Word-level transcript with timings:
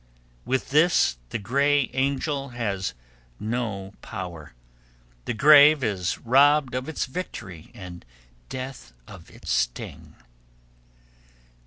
With 0.45 0.71
this 0.71 1.17
the 1.29 1.37
Grey 1.37 1.91
Angel 1.93 2.49
has 2.49 2.95
no 3.39 3.93
power; 4.01 4.55
the 5.25 5.33
grave 5.35 5.83
is 5.83 6.17
robbed 6.17 6.73
of 6.73 6.89
its 6.89 7.05
victory 7.05 7.69
and 7.75 8.03
death 8.49 8.93
of 9.07 9.29
its 9.29 9.51
sting. 9.51 10.15